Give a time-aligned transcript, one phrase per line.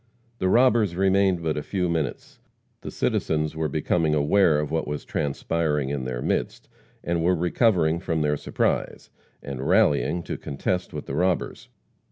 [0.39, 2.39] The robbers remained but a few minutes.
[2.81, 6.67] The citizens were becoming aware of what was transpiring in their midst,
[7.03, 9.11] and were recovering from their surprise,
[9.43, 11.69] and rallying to contest with the robbers.